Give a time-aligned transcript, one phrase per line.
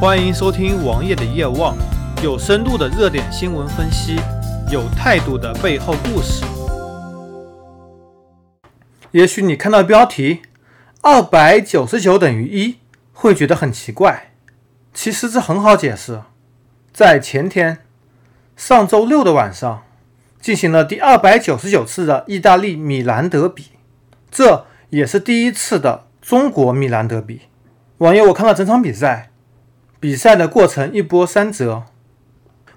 [0.00, 1.76] 欢迎收听王爷的夜望，
[2.24, 4.16] 有深度的热点新闻分析，
[4.72, 6.42] 有态度的背后故事。
[9.10, 10.40] 也许你看到标题
[11.02, 12.78] “二百九十九等于一”，
[13.12, 14.30] 会觉得很奇怪。
[14.94, 16.22] 其实这很好解释，
[16.94, 17.80] 在前天，
[18.56, 19.82] 上周六的晚上，
[20.40, 23.66] 进行了第二百九十九次的意大利米兰德比，
[24.30, 27.42] 这也是第一次的中国米兰德比。
[27.98, 29.26] 网友，我看了整场比赛。
[30.00, 31.84] 比赛的过程一波三折，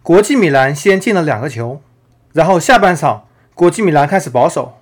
[0.01, 1.81] 国际米兰先进了两个球，
[2.33, 4.77] 然后下半场国际米兰开始保守，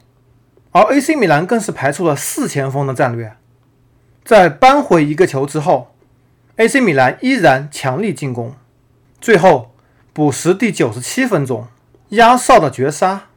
[0.71, 3.37] 而 AC 米兰更是排出了四前锋的战略，
[4.25, 5.93] 在扳回一个球之后
[6.55, 8.55] ，AC 米兰依然强力进攻，
[9.19, 9.75] 最后
[10.11, 11.67] 补时第九十七分钟，
[12.09, 13.27] 压哨的绝杀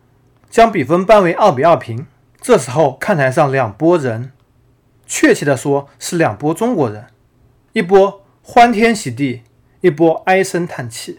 [0.48, 2.06] 将比分扳为二比二平。
[2.40, 4.32] 这时候看台上两波人，
[5.06, 7.08] 确切的说是两波中国人，
[7.74, 8.23] 一波。
[8.46, 9.42] 欢天喜地，
[9.80, 11.18] 一波唉声叹气。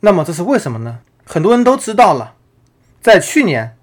[0.00, 1.00] 那么这是为什么呢？
[1.26, 2.32] 很多人都知道了，
[3.02, 3.76] 在去年，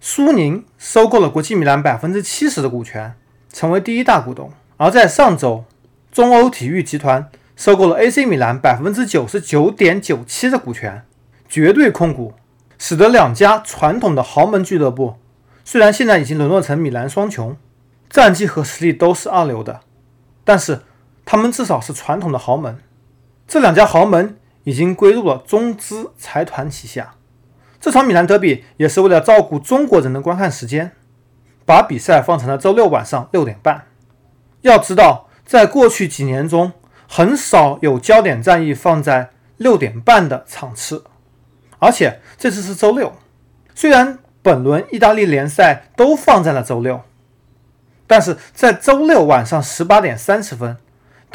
[0.00, 3.14] 苏宁收购了国际米兰百分之七十的股权，
[3.52, 5.66] 成为第一大股东；而在上周，
[6.10, 11.04] 中欧体育集团收购了 AC 米兰百分之九十九点九七的股权，
[11.46, 12.32] 绝对控股，
[12.78, 15.16] 使得两家传统的豪门俱乐部，
[15.62, 17.54] 虽然现在已经沦落成米兰双雄，
[18.08, 19.82] 战绩和实力都是二流的，
[20.42, 20.80] 但是。
[21.24, 22.78] 他们至少是传统的豪门，
[23.46, 27.14] 这两家豪门已经归入了中资财团旗下。
[27.80, 30.92] 这场米兰德比也是为了照顾中国人的观看时间，
[31.66, 33.86] 把比赛放成了周六晚上六点半。
[34.62, 36.72] 要知道，在过去几年中，
[37.06, 41.04] 很少有焦点战役放在六点半的场次，
[41.78, 43.12] 而且这次是周六。
[43.74, 47.02] 虽然本轮意大利联赛都放在了周六，
[48.06, 50.76] 但是在周六晚上十八点三十分。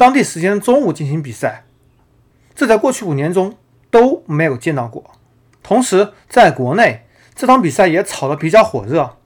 [0.00, 1.66] 当地时间中午进行比赛，
[2.54, 3.58] 这在过去五年中
[3.90, 5.10] 都没有见到过。
[5.62, 9.18] 同时，在国内这场比赛也炒得比较火热。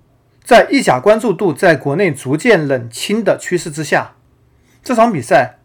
[0.42, 4.16] 在意甲关注度在国内逐渐冷清的趋势之下，
[4.82, 5.60] 这场比赛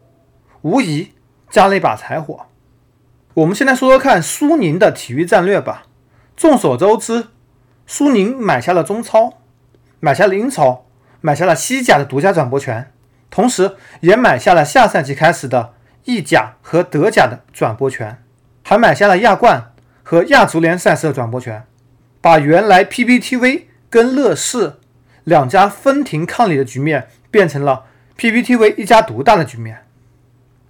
[0.62, 1.10] 无疑
[1.50, 2.46] 加了一把柴火。
[3.34, 5.86] 我们先来说说看苏宁的体育战略吧。
[6.36, 7.26] 众所周知，
[7.84, 9.38] 苏宁买下了中超，
[9.98, 10.86] 买下了英超，
[11.20, 12.92] 买下了西甲的独家转播权。
[13.30, 15.74] 同时，也买下了下赛季开始的
[16.04, 18.20] 意甲和德甲的转播权，
[18.64, 21.64] 还买下了亚冠和亚足联赛事的转播权，
[22.20, 24.74] 把原来 PPTV 跟乐视
[25.22, 27.84] 两家分庭抗礼的局面变成了
[28.18, 29.86] PPTV 一家独大的局面。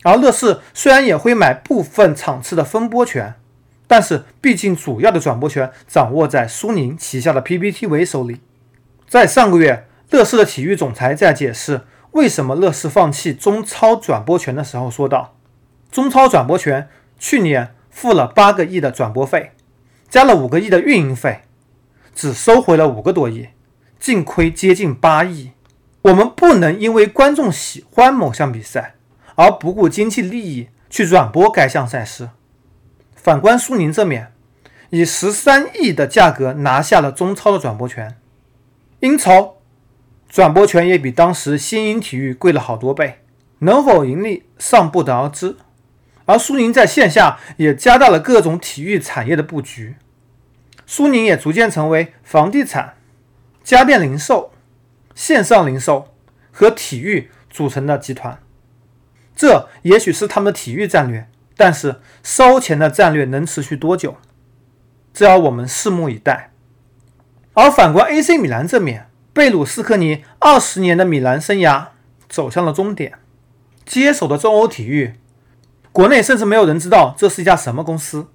[0.03, 3.35] 而乐视虽然也会买部分场次的分播权，
[3.87, 8.41] 但是毕竟主要的转播权掌握在苏宁旗下的 PPTV 手里。
[9.09, 11.83] 在上个月，乐视的体育总裁在解释。
[12.13, 15.37] 为什么乐视放弃中超转播权的时候说道
[15.93, 16.89] ：“中超转播权
[17.19, 19.53] 去年付了八个亿的转播费，
[20.09, 21.43] 加了五个亿的运营费，
[22.15, 23.51] 只收回了五个多亿，
[24.01, 25.53] 净亏接近八亿。
[26.03, 28.95] 我们不能因为观众喜欢某项比赛
[29.37, 32.31] 而不顾经济利益去转播该项赛事。
[33.15, 34.33] 反观苏宁这面，
[34.89, 38.17] 以十三亿的价格拿下了中超的转播权，
[38.99, 39.55] 英超。”
[40.31, 43.19] 转播权也比当时新英体育贵了好多倍，
[43.59, 45.57] 能否盈利尚不得而知。
[46.25, 49.97] 而苏宁在线下也加大了各种体育产业的布局，
[50.87, 52.95] 苏宁也逐渐成为房地产、
[53.65, 54.53] 家电零售、
[55.17, 56.15] 线上零售
[56.53, 58.39] 和体育组成的集团。
[59.35, 64.17] 这也许是他们的体育战略，但是烧钱的战略能持续多久？
[65.13, 66.53] 这要我们拭目以待。
[67.55, 69.10] 而反观 AC 米兰这面。
[69.33, 71.87] 贝鲁斯科尼二十年的米兰生涯
[72.29, 73.15] 走向了终点，
[73.87, 75.15] 接手的中欧体育，
[75.93, 78.27] 国内甚至没有人知道这是一家什么公司，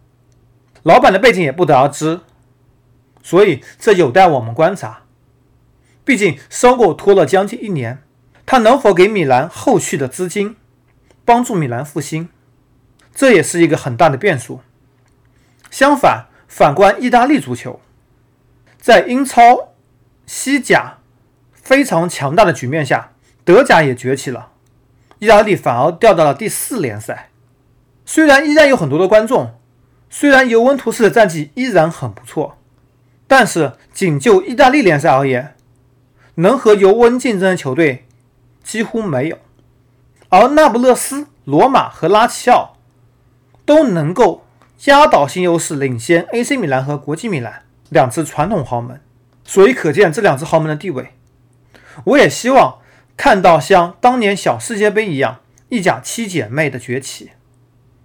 [0.84, 2.22] 老板的背景也不得而知，
[3.22, 5.02] 所以这有待我们观察。
[6.06, 8.02] 毕竟收购拖了将近一年，
[8.46, 10.56] 他能否给米兰后续的资金，
[11.26, 12.30] 帮助米兰复兴，
[13.14, 14.62] 这也是一个很大的变数。
[15.70, 17.82] 相反，反观意大利足球，
[18.80, 19.75] 在英超。
[20.26, 20.98] 西甲
[21.54, 23.12] 非常强大的局面下，
[23.44, 24.50] 德甲也崛起了，
[25.20, 27.30] 意大利反而掉到了第四联赛。
[28.06, 29.60] 虽然依然有很多的观众，
[30.10, 32.58] 虽然尤文图斯的战绩依然很不错，
[33.28, 35.56] 但是仅就意大利联赛而言，
[36.36, 38.06] 能和尤文竞争的球队
[38.64, 39.38] 几乎没有。
[40.30, 42.76] 而那不勒斯、罗马和拉齐奥
[43.64, 44.46] 都能够
[44.86, 49.00] 压倒性优势领先 AC 米兰和国际米兰两支传统豪门。
[49.46, 51.12] 所以可见这两支豪门的地位。
[52.04, 52.80] 我也希望
[53.16, 55.40] 看到像当年小世界杯一样
[55.70, 57.32] 意甲七姐妹的崛起，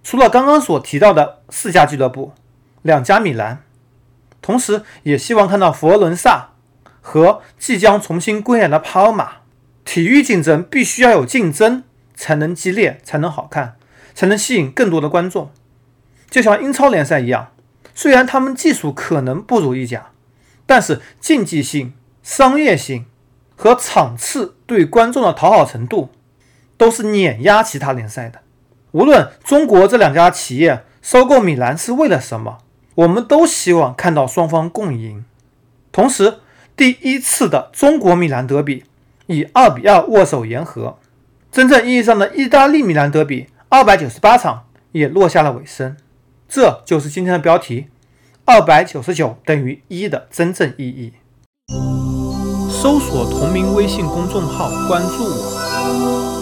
[0.04, 2.32] 除了刚刚所提到的四家俱乐部、
[2.82, 3.64] 两家米兰，
[4.40, 6.50] 同时也希望看到佛罗伦萨
[7.00, 9.32] 和即将重新归来的帕尔马。
[9.82, 11.82] 体育竞争必须要有竞争，
[12.14, 13.74] 才能激烈，才能好看，
[14.14, 15.50] 才能吸引更多的观众。
[16.30, 17.48] 就像英超联赛一样，
[17.92, 20.09] 虽然他们技术可能不如意甲，
[20.70, 23.04] 但是竞技性、商业性
[23.56, 26.10] 和场次对观众的讨好程度，
[26.76, 28.38] 都是碾压其他联赛的。
[28.92, 32.58] 无论中国这两家企业收购米兰是为了什么，
[32.94, 35.24] 我们都希望看到双方共赢。
[35.90, 36.34] 同时，
[36.76, 38.84] 第一次的中国米兰德比
[39.26, 41.00] 以二比二握手言和，
[41.50, 45.96] 真正意义上的意大利米兰德比二百九十八场也落下了尾声。
[46.48, 47.88] 这就是今天的标题：
[48.52, 51.12] 二百九十九等于一的真正意义。
[52.68, 56.39] 搜索同名微信公众号，关注我。